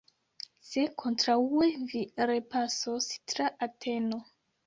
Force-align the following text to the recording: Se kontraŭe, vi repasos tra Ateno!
Se 0.69 0.85
kontraŭe, 1.01 1.67
vi 1.91 2.01
repasos 2.31 3.09
tra 3.35 3.53
Ateno! 3.67 4.19